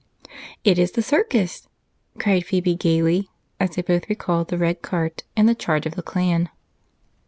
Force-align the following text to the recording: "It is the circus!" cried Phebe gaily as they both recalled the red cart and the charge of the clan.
"It 0.63 0.79
is 0.79 0.93
the 0.93 1.03
circus!" 1.03 1.67
cried 2.17 2.43
Phebe 2.43 2.73
gaily 2.73 3.29
as 3.59 3.75
they 3.75 3.83
both 3.83 4.09
recalled 4.09 4.47
the 4.47 4.57
red 4.57 4.81
cart 4.81 5.25
and 5.37 5.47
the 5.47 5.53
charge 5.53 5.85
of 5.85 5.93
the 5.93 6.01
clan. 6.01 6.49